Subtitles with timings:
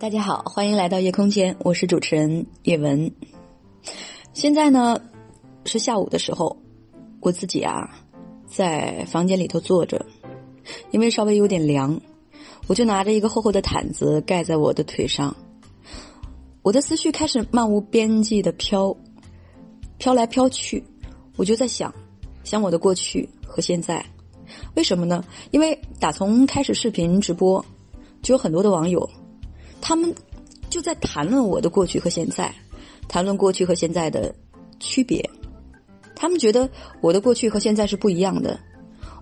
[0.00, 3.10] 大家好，欢迎来到夜空间，我是主持人叶文。
[4.32, 4.96] 现在呢
[5.64, 6.56] 是下午的时候，
[7.20, 7.90] 我自己啊
[8.46, 10.06] 在房间里头坐着，
[10.92, 12.00] 因为稍微有点凉，
[12.68, 15.34] 我就拿着一个厚厚的毯子盖在我的腿上。
[16.62, 18.96] 我的思绪开始漫无边际的飘，
[19.98, 20.80] 飘来飘去，
[21.34, 21.92] 我就在想，
[22.44, 24.04] 想我的过去和现在。
[24.76, 25.24] 为什么呢？
[25.50, 27.64] 因为打从开始视频直播，
[28.22, 29.10] 就有很多的网友。
[29.80, 30.14] 他们
[30.70, 32.54] 就在谈论我的过去和现在，
[33.08, 34.34] 谈论过去和现在的
[34.78, 35.28] 区别。
[36.14, 36.68] 他们觉得
[37.00, 38.58] 我的过去和现在是不一样的，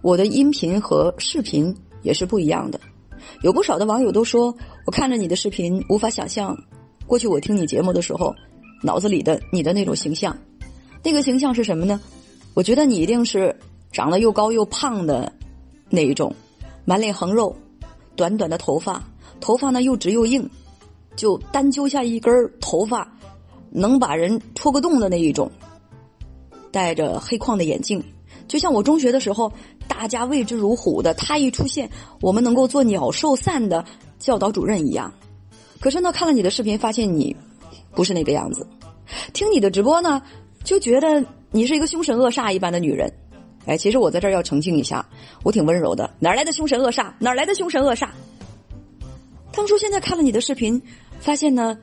[0.02, 2.80] 我的音频和视频也是不一样的。
[3.42, 4.55] 有不少的网友都说，
[4.87, 6.56] 我看着你的视频，无法想象
[7.06, 8.34] 过去我听你节目的时候，
[8.83, 10.36] 脑子里的你的那种形象。
[11.02, 12.00] 那个形象是什么呢？
[12.55, 13.55] 我觉得你一定是
[13.92, 15.33] 长得又高又胖的
[15.91, 16.34] 那一种，
[16.84, 17.55] 满脸横肉，
[18.16, 19.02] 短短的头发。
[19.41, 20.49] 头发呢又直又硬，
[21.17, 23.07] 就单揪下一根头发，
[23.71, 25.51] 能把人戳个洞的那一种。
[26.73, 28.03] 戴着黑框的眼镜，
[28.47, 29.51] 就像我中学的时候，
[29.89, 31.89] 大家畏之如虎的他一出现，
[32.20, 33.83] 我们能够做鸟兽散的
[34.19, 35.11] 教导主任一样。
[35.81, 37.34] 可是呢，看了你的视频，发现你
[37.95, 38.67] 不是那个样子。
[39.33, 40.21] 听你的直播呢，
[40.65, 43.11] 就觉得你是一个凶神恶煞一般的女人。
[43.65, 45.06] 哎，其实我在这儿要澄清一下，
[45.45, 47.11] 我挺温柔的，哪来的凶神恶煞？
[47.19, 48.09] 哪来的凶神恶煞？
[49.57, 50.81] 当初现在看了你的视频，
[51.19, 51.79] 发现呢，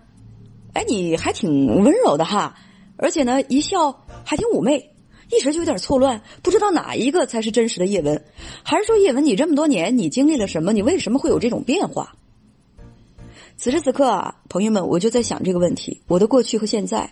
[0.73, 2.55] 哎，你还挺温柔的哈，
[2.97, 4.91] 而且呢，一笑还挺妩媚，
[5.31, 8.23] 一时就有点错乱，不知道哪一个才是真实的叶文，
[8.63, 10.71] 还是说叶文，你这么多年你经历了什么？
[10.71, 12.13] 你为什么会有这种变化？
[13.57, 17.11] 此时此刻啊，朋友们，我就在想这个问题：我的过去和现在，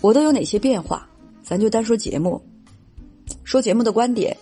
[0.00, 1.08] 我都有哪些变化？
[1.42, 2.40] 咱就单说节目，
[3.42, 4.36] 说节目的观点。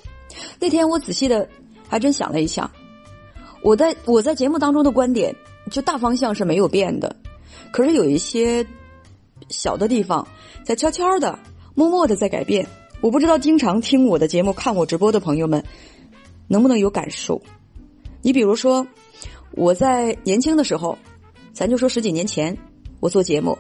[0.59, 1.49] 那天我仔细的
[1.89, 2.71] 还真想了一想。
[3.63, 5.35] 我在我在节目当中的观点，
[5.71, 7.15] 就大方向是没有变的，
[7.71, 8.67] 可是有一些
[9.49, 10.27] 小的地方
[10.65, 11.39] 在悄悄的、
[11.75, 12.67] 默默的在改变。
[13.03, 15.65] 我不知道经常听我的节目、看我直播的朋友们
[16.49, 17.41] 能不能有感受。
[18.23, 18.87] 你比如说，
[19.53, 20.99] 我在年轻的时候，
[21.53, 22.57] 咱就说十几年前，
[23.01, 23.57] 我做节目，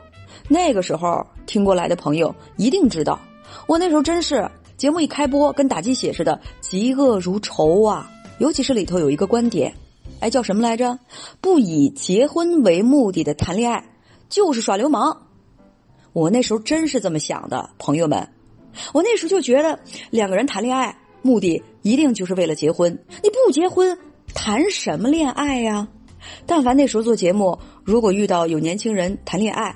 [0.49, 3.19] 那个时候听过来的朋友一定知道，
[3.67, 8.11] 我那时候真是节目一开播，跟打鸡血似的，嫉恶如仇啊！
[8.39, 9.75] 尤其是里头有一个观点。
[10.21, 10.99] 哎，叫什么来着？
[11.41, 13.85] 不以结婚为目的的谈恋爱
[14.29, 15.27] 就是耍流氓。
[16.13, 18.29] 我那时候真是这么想的，朋友们。
[18.93, 19.79] 我那时候就觉得
[20.11, 22.93] 两个人谈恋爱目的一定就是为了结婚，
[23.23, 23.97] 你不结婚
[24.35, 25.89] 谈什么恋爱呀？
[26.47, 29.75] 但凡那时候做节目，如果遇到有年轻人谈恋爱，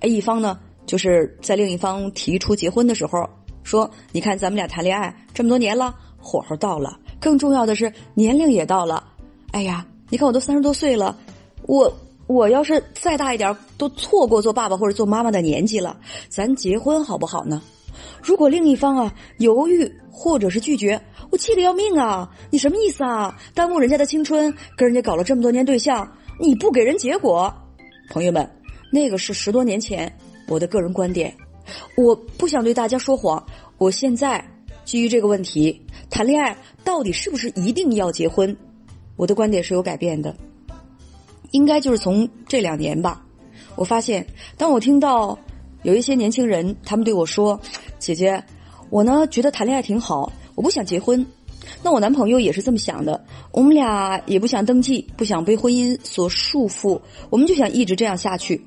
[0.00, 3.28] 哎，一方呢就是在另一方提出结婚的时候
[3.62, 9.04] 说：“你看咱们俩谈恋爱这么多年了，火候到了，更重要的是年龄也到了。”
[9.52, 11.16] 哎呀，你看我都三十多岁了，
[11.62, 11.92] 我
[12.26, 17.60] 我要是再大一点，都错过做爸爸或者做妈妈的年纪了，咱结婚好不好呢？
[18.22, 21.00] 如果另一方啊犹豫或者是拒绝，
[21.30, 22.30] 我气得要命啊！
[22.50, 23.36] 你什么意思啊？
[23.54, 27.52] 耽误人家的青春，跟人家搞了这么多年对象，你不给人结果？
[28.10, 28.48] 朋友们，
[28.92, 30.10] 那个是十多年前
[30.46, 31.34] 我的个人观点，
[31.96, 33.44] 我不想对大家说谎。
[33.78, 34.42] 我现在
[34.84, 38.56] 基于这个问题，谈恋爱到底是不是一定要结婚？
[39.20, 40.34] 我的观点是有改变的，
[41.50, 43.22] 应该就是从这两年吧。
[43.76, 44.26] 我发现，
[44.56, 45.38] 当我听到
[45.82, 47.60] 有一些年轻人，他们对我说
[48.00, 48.42] ：“姐姐，
[48.88, 51.24] 我呢觉得谈恋爱挺好，我不想结婚。”
[51.84, 53.22] 那我男朋友也是这么想的，
[53.52, 56.98] 我们俩也不想登记，不想被婚姻所束缚，
[57.28, 58.64] 我们就想一直这样下去。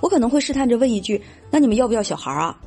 [0.00, 1.20] 我可能会试探着问一句
[1.52, 2.58] ：“那你们要不要小孩啊？”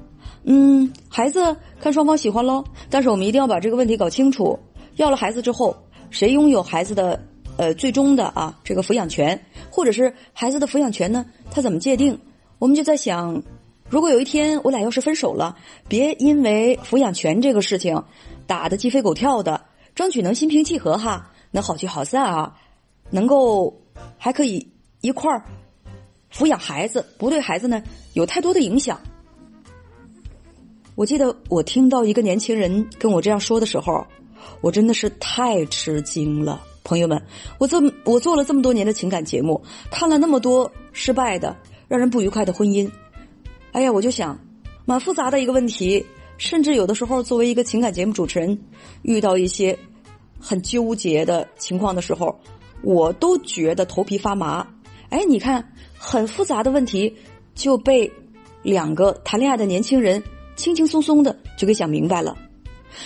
[0.45, 4.59] 嗯，孩子看双方喜欢喽，但是我们一定要把这个问题搞清楚。
[4.97, 5.75] 要了孩子之后。
[6.09, 7.21] 谁拥有孩子的
[7.57, 11.25] 呃最终的啊这个抚养权，或者是孩子的抚养权呢？
[11.51, 12.17] 他怎么界定？
[12.59, 13.41] 我们就在想，
[13.89, 15.55] 如果有一天我俩要是分手了，
[15.87, 18.03] 别因为抚养权这个事情
[18.45, 22.55] 打得鸡飞狗跳的，争取能心平气和哈，能好聚好散啊，
[23.09, 23.81] 能够
[24.17, 24.67] 还可以
[25.01, 25.43] 一块儿
[26.33, 27.83] 抚养孩子，不对孩子呢
[28.13, 28.99] 有太多的影响。
[30.95, 34.05] 我记得我听到一个年轻人跟我这样说的时候。
[34.61, 37.21] 我真的是太吃惊了，朋友们，
[37.57, 39.61] 我这么我做了这么多年的情感节目，
[39.91, 41.55] 看了那么多失败的、
[41.87, 42.89] 让人不愉快的婚姻，
[43.71, 44.39] 哎呀，我就想，
[44.85, 46.05] 蛮复杂的一个问题，
[46.37, 48.59] 甚至有的时候作为一个情感节目主持人，
[49.03, 49.77] 遇到一些
[50.39, 52.39] 很纠结的情况的时候，
[52.81, 54.67] 我都觉得头皮发麻。
[55.09, 57.15] 哎，你看，很复杂的问题
[57.55, 58.11] 就被
[58.63, 60.21] 两个谈恋爱的年轻人
[60.55, 62.35] 轻轻松松的就给想明白了。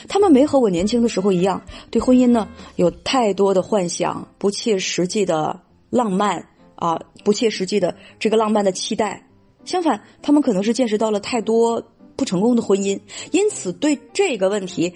[0.07, 9.27] 他们没和我年轻的时候一样，对婚姻呢有太多的幻想、不切实际的浪漫啊不切实际的这个浪漫的期待。
[9.65, 11.83] 相反，他们可能是见识到了太多
[12.15, 12.99] 不成功的婚姻，
[13.31, 14.93] 因此对这个问题，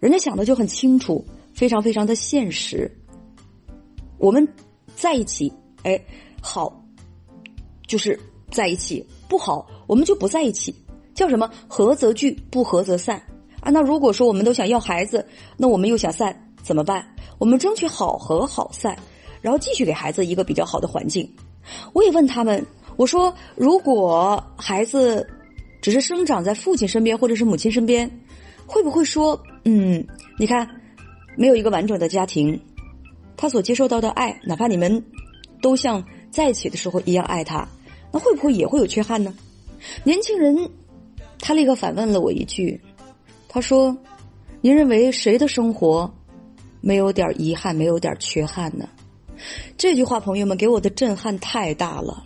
[0.00, 1.24] 人家想的就很清楚，
[1.54, 2.90] 非常非常的现实。
[4.18, 4.46] 我们
[4.96, 5.52] 在一起，
[5.84, 6.00] 哎，
[6.42, 6.84] 好，
[7.86, 8.18] 就是
[8.50, 10.74] 在一起；不好，我们就不在一起。
[11.14, 11.50] 叫什么？
[11.68, 13.22] 合则聚，不合则散
[13.60, 13.70] 啊！
[13.70, 15.24] 那如果说我们都想要孩子，
[15.56, 17.06] 那我们又想散，怎么办？
[17.38, 18.96] 我们争取好合好散，
[19.40, 21.28] 然后继续给孩子一个比较好的环境。
[21.92, 22.64] 我也问他们。
[22.96, 25.26] 我说，如果孩子
[25.80, 28.10] 只是生长在父亲身边或者是母亲身边，
[28.66, 30.04] 会不会说，嗯，
[30.38, 30.68] 你看，
[31.34, 32.60] 没有一个完整的家庭，
[33.38, 35.02] 他所接受到的爱，哪怕你们
[35.62, 37.66] 都像在一起的时候一样爱他，
[38.12, 39.32] 那会不会也会有缺憾呢？
[40.04, 40.68] 年轻人，
[41.38, 42.78] 他立刻反问了我一句，
[43.52, 43.98] 他说
[44.62, 46.08] ：“您认为谁的生活
[46.80, 48.88] 没有点遗憾，没有点缺憾呢？”
[49.76, 52.24] 这句话，朋友们给我的震撼太大了。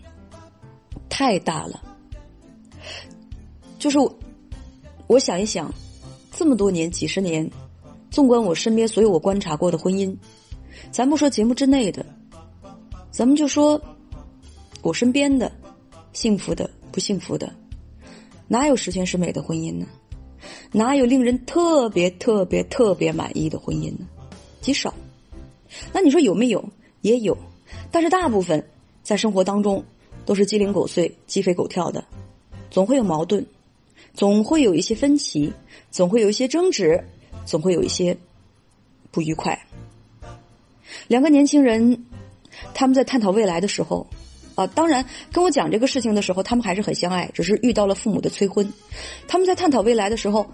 [1.09, 1.81] 太大了，
[3.79, 4.12] 就是我
[5.06, 5.73] 我想一想，
[6.32, 7.49] 这么多年、几十年，
[8.11, 10.15] 纵观我身边所有我观察过的婚姻，
[10.91, 12.05] 咱不说节目之内的，
[13.12, 13.81] 咱们就说
[14.82, 15.50] 我身边的
[16.12, 17.50] 幸福的、不幸福的，
[18.49, 19.87] 哪有十全十美的婚姻呢？
[20.73, 24.06] 哪有令人特别特别特别满意的婚姻呢？
[24.61, 24.93] 极少。
[25.93, 26.64] 那你说有没有？
[27.00, 27.37] 也有，
[27.91, 28.67] 但是大部分
[29.02, 29.85] 在生活当中。
[30.26, 32.02] 都是鸡零狗碎、鸡飞狗跳的，
[32.70, 33.44] 总会有矛盾，
[34.14, 35.52] 总会有一些分歧，
[35.91, 36.99] 总会有一些争执，
[37.44, 38.17] 总会有一些
[39.11, 39.67] 不愉快。
[41.08, 42.06] 两个年轻人，
[42.73, 44.06] 他们在探讨未来的时候，
[44.54, 48.72] 啊，当然跟我讲这个事情的时候，他们还是很相爱，只是遇到了父母的催婚。
[49.26, 50.46] 他们在探讨未来的时候，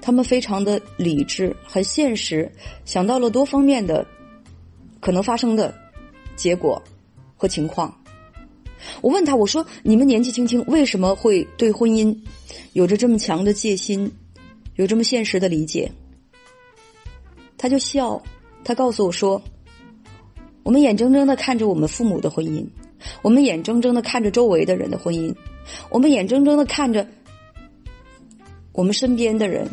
[0.00, 2.50] 他们非常的理智、很现实，
[2.84, 4.06] 想到了多方面的
[5.00, 5.74] 可能发生的
[6.36, 6.82] 结果
[7.36, 7.94] 和情况。
[9.00, 12.16] 我问他：“我说你们年纪轻轻，为什么会对婚姻
[12.74, 14.10] 有着这么强的戒心，
[14.76, 15.90] 有这么现实的理解？”
[17.58, 18.22] 他就笑，
[18.62, 19.42] 他告诉我说
[20.62, 22.64] ：“我们眼睁睁的看着我们父母的婚姻，
[23.22, 25.34] 我们眼睁睁的看着周围的人的婚姻，
[25.90, 27.06] 我们眼睁睁的看着
[28.72, 29.68] 我们身边的人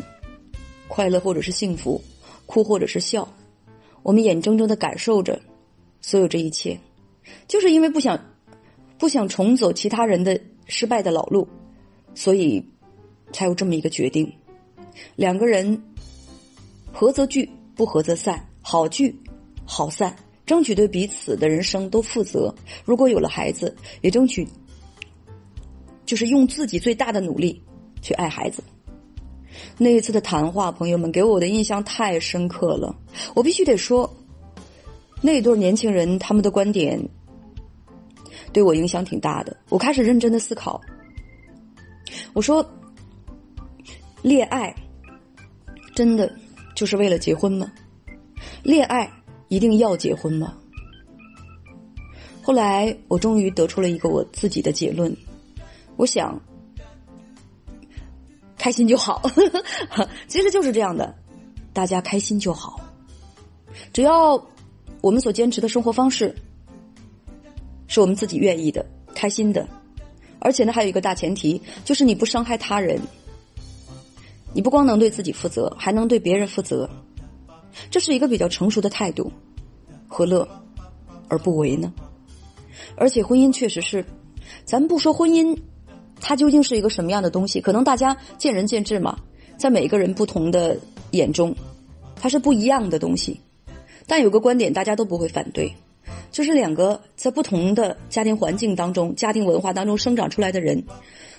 [0.88, 2.02] 快乐或者是幸福，
[2.46, 3.28] 哭或者是笑，
[4.02, 5.40] 我们眼睁睁的感受着
[6.00, 6.78] 所有这一切，
[7.48, 8.18] 就是因为不想。”
[8.98, 11.46] 不想重走其他人的失败的老路，
[12.14, 12.64] 所以
[13.30, 14.32] 才有这么一个决定。
[15.16, 15.82] 两个人
[16.94, 19.14] 合则聚，不合则散，好聚
[19.66, 20.16] 好散，
[20.46, 22.54] 争取对彼此的人生都负责。
[22.84, 24.46] 如果有了孩子，也争取
[26.06, 27.60] 就是用自己最大的努力
[28.00, 28.62] 去爱孩子。
[29.76, 32.94] 那一次的谈话，朋友们给我的印象太深刻了。
[33.34, 34.10] 我必须得说，
[35.20, 36.98] 那对年轻人他们的观点。
[38.52, 40.80] 对我影响挺大的，我开始认真的思考。
[42.32, 42.64] 我说，
[44.22, 44.74] 恋爱
[45.94, 46.32] 真的
[46.74, 47.70] 就是为了结婚吗？
[48.62, 49.10] 恋爱
[49.48, 50.54] 一定要结婚吗？
[52.42, 55.14] 后来我终于得出了一个我自己的结论，
[55.96, 56.40] 我想，
[58.56, 59.22] 开心就好，
[60.28, 61.14] 其实就是这样的，
[61.72, 62.80] 大家开心就好，
[63.92, 64.34] 只要
[65.00, 66.34] 我们所坚持的生活方式。
[67.88, 68.84] 是我们自己愿意的、
[69.14, 69.64] 开心的，
[70.40, 73.00] 而且呢，还有一个大前提，就是你不伤害他人。
[74.52, 76.90] 你不光能对自己负责，还能对别人负责，
[77.90, 79.32] 这是一个比较成熟的态度，
[80.08, 80.48] 何乐
[81.28, 81.92] 而不为呢？
[82.96, 84.04] 而且婚姻确实是，
[84.64, 85.56] 咱不说婚姻，
[86.20, 89.18] 它究竟是一个什么样的东西，可能大家见仁见智嘛，
[89.56, 90.76] 在每个人不同的
[91.10, 91.54] 眼中，
[92.14, 93.40] 它是不一样的东西，
[94.06, 95.72] 但有个观点大家都不会反对。
[96.30, 100.84] 就是两个在不同的家庭环境当中、家庭文化当中生长出来的人，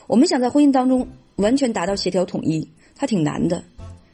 [0.07, 3.63] 我们想在婚姻当中完全达到协调统一，它挺难的。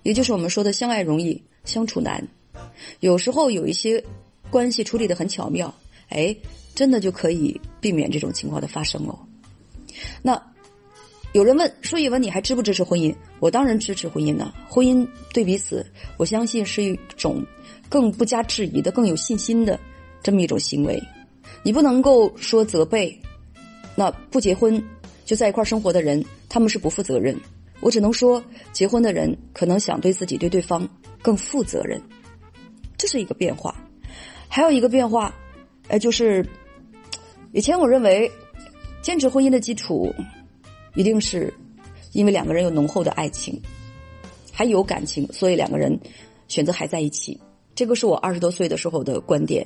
[0.03, 2.27] 也就是我们说的相爱容易相处难。
[2.99, 4.03] 有时候有一些
[4.49, 5.73] 关系处理的很巧妙，
[6.09, 6.35] 哎，
[6.75, 9.17] 真的就可以避免这种情况的发生哦。
[10.21, 10.41] 那
[11.33, 14.53] 有人问说：“一文，你还支不支持婚姻？”我当然支持婚姻呢。
[14.69, 15.85] 婚姻对彼此，
[16.17, 17.43] 我相信是一种
[17.89, 19.79] 更不加质疑的、更有信心的。
[20.21, 21.01] 这么一种行为，
[21.63, 23.19] 你不能够说责备，
[23.95, 24.81] 那不结婚
[25.25, 27.37] 就在一块生活的人，他们是不负责任。
[27.81, 28.41] 我只能说，
[28.71, 30.87] 结婚的人可能想对自己、对对方
[31.23, 31.99] 更负责任，
[32.97, 33.73] 这是一个变化。
[34.49, 35.33] 还有一个变化，
[35.87, 36.45] 哎，就是
[37.53, 38.29] 以前我认为，
[39.01, 40.13] 坚持婚姻的基础
[40.95, 41.51] 一定是
[42.11, 43.59] 因为两个人有浓厚的爱情，
[44.51, 45.99] 还有感情，所以两个人
[46.47, 47.39] 选择还在一起。
[47.73, 49.65] 这个是我二十多岁的时候的观点。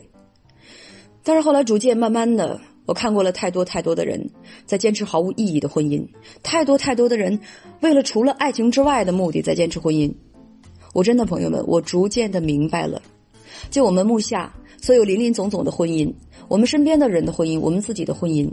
[1.23, 4.29] 但是后来逐渐慢慢的，我看过了太多太多的人
[4.65, 6.07] 在坚持毫无意义的婚姻，
[6.43, 7.41] 太多太多的人
[7.81, 10.15] 为了除了爱情之外的目的在坚持婚姻。
[10.97, 12.99] 我真的朋友们，我逐渐的明白了，
[13.69, 14.51] 就我们目下
[14.81, 16.11] 所有林林总总的婚姻，
[16.47, 18.49] 我们身边的人的婚姻，我们自己的婚姻，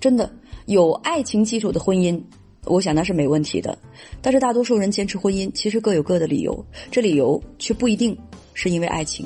[0.00, 0.28] 真的
[0.64, 2.20] 有爱情基础的婚姻，
[2.64, 3.78] 我想那是没问题的。
[4.20, 8.18] 但是大多数人坚持婚姻，其实各有各的理由，这理由却不一定
[8.52, 9.24] 是因为爱情。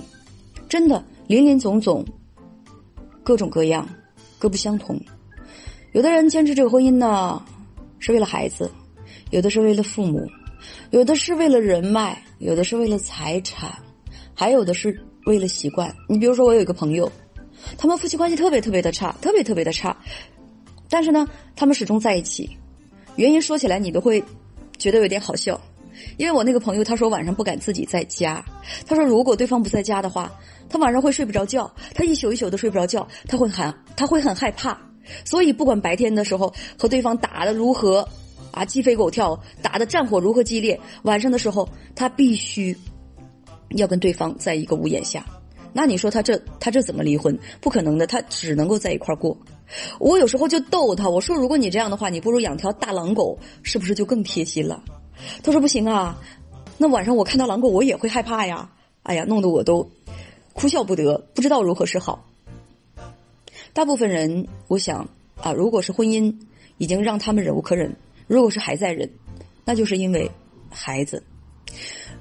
[0.69, 2.05] 真的林林总总，
[3.23, 3.89] 各种各样，
[4.39, 5.01] 各不相同。
[5.93, 7.43] 有的人坚持这个婚姻呢，
[7.99, 8.67] 是为了孩子；
[9.31, 10.21] 有的是为了父母；
[10.91, 13.71] 有的是为了人脉；有的是为了财产；
[14.35, 15.95] 还有的是为了习惯。
[16.09, 17.11] 你比如说，我有一个朋友，
[17.77, 19.95] 他们夫妻关系特别特别的差，特别特别的差，
[20.89, 22.49] 但是呢，他们始终在一起。
[23.17, 24.25] 原因说起来，你都会
[24.79, 25.61] 觉得有点好笑。
[26.17, 28.43] 因为我那个朋友他说晚上不敢自己在家，
[28.87, 30.33] 他说如果对方不在家的话，
[30.67, 34.81] 他晚上会睡不着觉，他一宿一宿的睡不着觉，他会很他会很害怕，
[35.27, 38.09] 所以不管白天的时候和对方打的如何
[38.51, 42.77] 啊鸡飞狗跳，打的战火如何激烈，晚上的时候他必须
[43.71, 45.25] 要跟对方在一个屋檐下。
[45.73, 47.39] 那你说他这他这怎么离婚？
[47.61, 49.37] 不可能的，他只能够在一块过。
[50.01, 54.83] 我有时候就逗他，我说如果你这样的话，你不如养条大狼狗，是不是就更贴心了？
[55.45, 56.19] 他说不行啊，
[56.77, 58.69] 那晚上我看到狼狗我也会害怕呀。
[59.05, 59.89] 哎呀，弄得我都
[60.53, 62.27] 哭笑不得，不知道如何是好。
[63.73, 66.35] 大部分人，我想啊，如果是婚姻
[66.79, 67.95] 已经让他们忍无可忍，
[68.31, 69.11] 如果是还在忍，
[69.65, 70.31] 那就是因为
[70.71, 71.21] 孩子。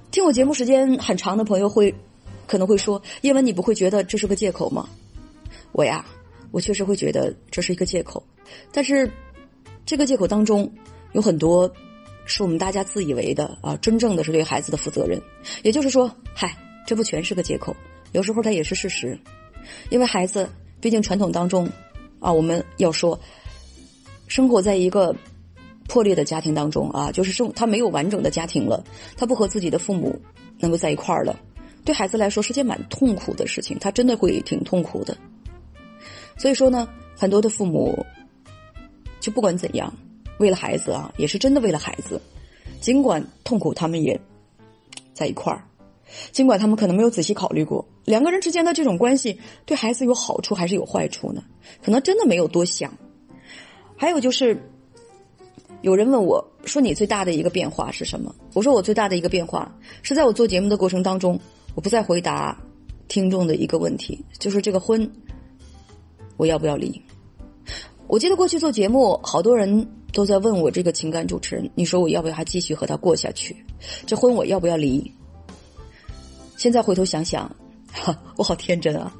[0.09, 1.93] 听我节目时间很长的朋友会
[2.47, 4.89] 可能会说，叶文，你不会觉得这是个借口吗？
[5.71, 6.03] 我呀，
[6.49, 8.23] 我确实会觉得这是一个借口，
[8.71, 9.07] 但是
[9.85, 10.67] 这个借口当中
[11.11, 11.71] 有很多。
[12.25, 15.19] 是我们大家自以为的啊，真正的是对孩子的负责任。
[15.63, 17.75] 也就是说，嗨，这不全是个借口，
[18.11, 19.19] 有时候它也是事实。
[19.89, 20.47] 因为孩子
[20.79, 21.67] 毕竟传统当中，
[22.19, 23.19] 啊，我们要说，
[24.27, 25.15] 生活在一个
[25.89, 28.81] 破裂的家庭当中啊，就是生他没有完整的家庭了，
[29.17, 30.17] 他不和自己的父母
[30.59, 31.37] 能够在一块儿了，
[31.83, 35.17] 对孩子来说是件蛮痛苦的事情，他真的会挺痛苦的。
[36.37, 38.05] 所以说呢，很多的父母
[39.19, 39.93] 就不管怎样。
[40.37, 42.21] 为了孩子啊，也是真的为了孩子，
[42.79, 44.17] 尽管痛苦，他们也
[45.13, 45.61] 在一块儿。
[46.31, 51.43] 尽管他们可能没有仔细考虑过两个人之间的这种关系对孩子有好处还是有坏处呢？
[51.83, 52.97] 可能真的没有多想。
[53.97, 54.57] 还有就是，
[55.81, 61.39] 有人问我说：“你最大的一个变化是什么？”我说：“我最大的一个变化是在我做节目的过程当中，
[61.75, 62.57] 我不再回答
[63.07, 65.09] 听众的一个问题，就是这个婚
[66.37, 67.01] 我要不要离？”
[68.07, 69.87] 我记得过去做节目，好多人。
[70.11, 73.55] 都在问我这个情感主持人，你说我要不要还继续和他过下去？
[74.07, 75.13] 这婚我要不要离？
[76.57, 77.55] 现在回头想想，
[77.93, 79.15] 哈，我好天真啊！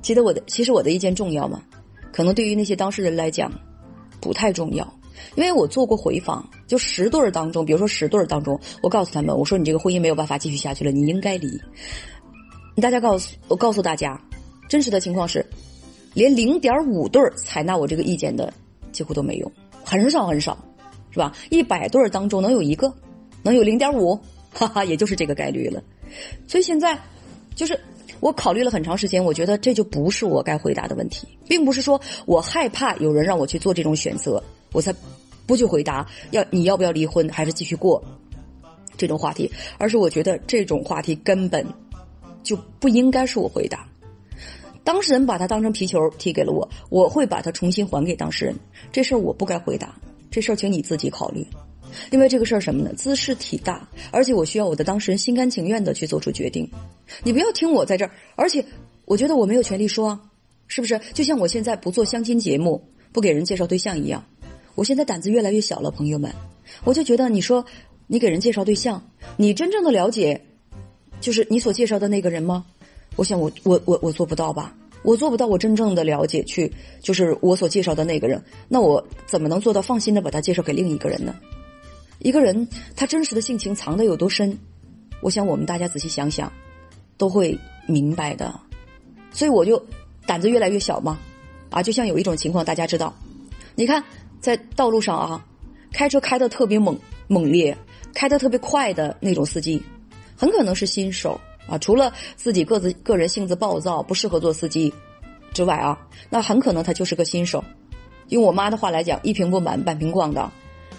[0.00, 1.62] 记得我的，其实我的意见重要吗？
[2.10, 3.52] 可能对于那些当事人来讲，
[4.22, 4.90] 不太重要，
[5.34, 11.60] 因为我做过回访，就十对儿当中，比如说十对儿当中，我告诉他们，我说你这个婚姻没有办法继续下去了，你应该离。
[12.80, 14.20] 大家告诉我，告诉大家，
[14.68, 15.44] 真实的情况是，
[16.14, 18.52] 连零点五对儿采纳我这个意见的
[18.92, 19.52] 几乎都没有。
[19.84, 20.56] 很少很少，
[21.10, 21.32] 是吧？
[21.50, 22.92] 一百对儿当中能有一个，
[23.42, 24.18] 能有零点五，
[24.52, 25.82] 哈哈，也就是这个概率了。
[26.46, 26.98] 所以现在，
[27.54, 27.78] 就是
[28.20, 34.42] 我考虑了很长时间，我觉得这就不是我该回答的问题，并不是说我害怕有人让我去做这种选择，
[34.72, 34.94] 我才
[35.46, 38.02] 不去回答要你要不要离婚，还是继续过
[38.96, 41.66] 这种话题，而是我觉得这种话题根本
[42.42, 43.86] 就不应该是我回答。
[44.84, 48.54] 当事人把他当成皮球踢给了我，我会把它重新还给当事人。
[48.90, 49.94] 这事儿我不该回答，
[50.28, 51.46] 这事儿请你自己考虑。
[52.10, 52.92] 因为这个事儿什么呢？
[52.94, 56.68] 姿势体大，而且我需要我的当事人心甘情愿的去做出决定。
[57.22, 58.64] 你不要听我在这儿，而且
[59.04, 60.18] 我觉得我没有权利说，
[60.66, 60.98] 是不是？
[61.12, 64.24] 就像我现在不做相亲节目，不给人介绍对象一样，
[64.74, 66.32] 我现在胆子越来越小了，朋友们。
[66.84, 67.64] 我就觉得你说
[68.06, 69.02] 你给人介绍对象，
[69.36, 70.40] 你真正的了解，
[71.20, 72.64] 就是你所介绍的那个人吗？
[73.16, 74.74] 我想，我我我我做不到吧？
[75.02, 81.34] 我做不到，我真正的了解去，就是我所介绍的那个人，那我怎么能做到放心的把他介绍给另一个人呢？
[82.20, 84.56] 一个人他真实的性情藏得有多深，
[85.20, 86.50] 我想我们大家仔细想想，
[87.18, 88.54] 都会明白的。
[89.32, 89.84] 所以我就
[90.24, 91.18] 胆子越来越小嘛，
[91.68, 93.12] 啊，就像有一种情况大家知道，
[93.74, 94.02] 你看
[94.42, 95.42] 在道路上啊，
[95.92, 97.74] 开车开的特别猛猛烈，
[98.12, 99.82] 开的特别快的那种司机，
[100.36, 101.40] 很可能是新手。
[101.68, 104.92] 啊，除了自己个子个人性子暴躁不适合做司机
[105.54, 105.96] 之外啊，
[106.28, 107.62] 那很可能他就是个新手。
[108.30, 110.50] 用我妈的话来讲，一瓶不满半瓶逛的，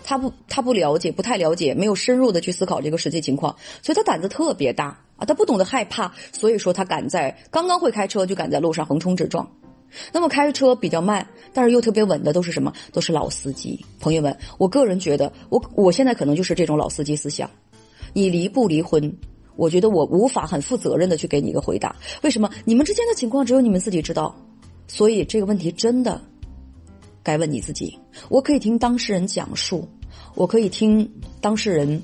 [0.06, 9.46] 他不他不了解，不太了解，没有深入的去思考这个实际情况，所以他胆子特别大啊，他不懂得害怕，所以说他敢在刚刚会开车就敢在路上横冲直撞。
[10.12, 12.74] 那么开车比较慢，但是又特别稳的都是什么？
[12.92, 13.84] 都是老司机。
[14.00, 17.50] 朋友们，我个人觉得，我我现在可能就是这种老司机思想。
[18.14, 19.16] 你离不离婚？
[19.56, 21.96] 我觉得我无法很负责任的去给你一个回答。
[22.24, 22.50] 为什么？
[22.66, 24.36] 你们之间的情况只有你们自己知道，
[24.88, 26.22] 所以这个问题真的
[27.22, 27.98] 该问你自己。
[28.30, 29.88] 我可以听当事人讲述，
[30.36, 31.08] 我可以听
[31.40, 32.04] 当事人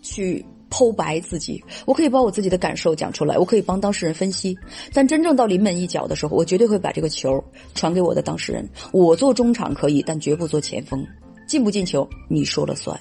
[0.00, 0.44] 去。
[0.72, 4.56] 剖白自己，我可以把我自己的感受讲出来，我可以帮当事人分析。
[4.94, 8.66] 但真正到临门一脚的时候，我绝对会把这个球传给我的当事人。
[8.90, 11.06] 我做中场可以，但绝不做前锋。
[11.46, 12.98] 进不进球，你说了算。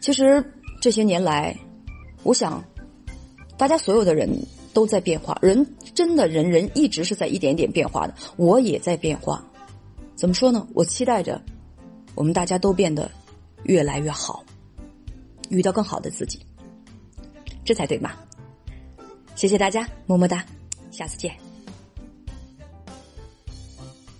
[0.00, 0.42] 其实
[0.80, 1.54] 这些年来，
[2.22, 2.64] 我想，
[3.58, 4.26] 大家所有的人
[4.72, 8.14] 都在变化，人真的人人一直是在一点点变化的。
[8.36, 9.44] 我也在变化。
[10.14, 10.66] 怎么说呢？
[10.72, 11.38] 我期待着
[12.14, 13.10] 我们大家都变得
[13.64, 14.42] 越来越好，
[15.50, 16.40] 遇到更好的自己。
[17.68, 18.12] 这才对嘛！
[19.34, 20.42] 谢谢大家，么么哒，
[20.90, 21.47] 下次见。